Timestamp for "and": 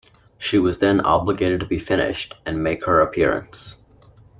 2.43-2.63